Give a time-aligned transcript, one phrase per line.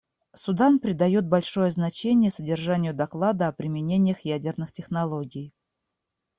[0.33, 5.53] Судан придает большое значение содержанию доклада о применениях ядерных технологий.